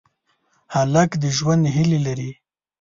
[0.73, 2.31] هلک د ژوند هیلې لري.